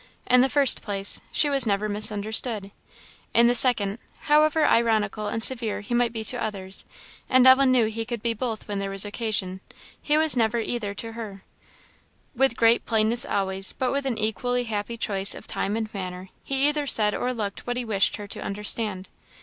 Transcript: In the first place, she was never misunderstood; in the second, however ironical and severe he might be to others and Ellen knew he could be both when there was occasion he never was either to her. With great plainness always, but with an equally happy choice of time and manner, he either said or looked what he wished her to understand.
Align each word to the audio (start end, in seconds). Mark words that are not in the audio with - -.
In 0.25 0.41
the 0.41 0.49
first 0.49 0.81
place, 0.81 1.21
she 1.31 1.47
was 1.47 1.67
never 1.67 1.87
misunderstood; 1.87 2.71
in 3.35 3.45
the 3.45 3.53
second, 3.53 3.99
however 4.21 4.65
ironical 4.65 5.27
and 5.27 5.43
severe 5.43 5.81
he 5.81 5.93
might 5.93 6.11
be 6.11 6.23
to 6.23 6.41
others 6.43 6.85
and 7.29 7.45
Ellen 7.45 7.71
knew 7.71 7.85
he 7.85 8.03
could 8.03 8.23
be 8.23 8.33
both 8.33 8.67
when 8.67 8.79
there 8.79 8.89
was 8.89 9.05
occasion 9.05 9.61
he 10.01 10.17
never 10.35 10.57
was 10.57 10.67
either 10.67 10.95
to 10.95 11.11
her. 11.11 11.43
With 12.35 12.57
great 12.57 12.83
plainness 12.87 13.27
always, 13.27 13.73
but 13.73 13.91
with 13.91 14.07
an 14.07 14.17
equally 14.17 14.63
happy 14.63 14.97
choice 14.97 15.35
of 15.35 15.45
time 15.45 15.75
and 15.77 15.93
manner, 15.93 16.29
he 16.43 16.67
either 16.67 16.87
said 16.87 17.13
or 17.13 17.31
looked 17.31 17.67
what 17.67 17.77
he 17.77 17.85
wished 17.85 18.15
her 18.15 18.27
to 18.29 18.41
understand. 18.41 19.07